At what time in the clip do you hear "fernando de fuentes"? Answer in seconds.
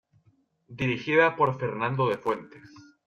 1.59-2.67